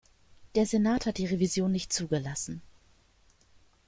[0.55, 2.63] Der Senat hat die Revision nicht zugelassen.